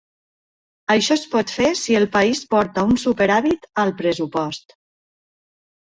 [0.93, 4.79] Això es pot fer si el país porta un superàvit al pressupost.